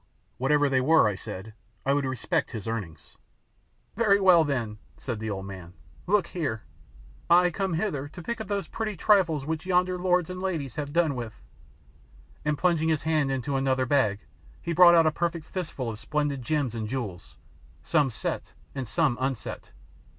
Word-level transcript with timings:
Whatever 0.39 0.67
they 0.67 0.81
were, 0.81 1.07
I 1.07 1.13
said, 1.13 1.53
I 1.85 1.93
would 1.93 2.05
respect 2.05 2.49
his 2.49 2.67
earnings. 2.67 3.17
"Very 3.95 4.19
well, 4.19 4.43
then," 4.43 4.79
said 4.97 5.19
the 5.19 5.29
old 5.29 5.45
man, 5.45 5.73
"look 6.07 6.25
here! 6.29 6.63
I 7.29 7.51
come 7.51 7.75
hither 7.75 8.07
to 8.07 8.23
pick 8.23 8.41
up 8.41 8.47
those 8.47 8.67
pretty 8.67 8.97
trifles 8.97 9.45
which 9.45 9.67
yonder 9.67 9.99
lords 9.99 10.31
and 10.31 10.41
ladies 10.41 10.73
have 10.75 10.91
done 10.91 11.13
with," 11.13 11.39
and 12.43 12.57
plunging 12.57 12.89
his 12.89 13.03
hand 13.03 13.31
into 13.31 13.55
another 13.55 13.85
bag 13.85 14.21
he 14.59 14.73
brought 14.73 14.95
out 14.95 15.05
a 15.05 15.11
perfect 15.11 15.45
fistful 15.45 15.91
of 15.91 15.99
splendid 15.99 16.41
gems 16.41 16.73
and 16.73 16.87
jewels, 16.87 17.35
some 17.83 18.09
set 18.09 18.55
and 18.73 18.87
some 18.87 19.19
unset. 19.21 19.69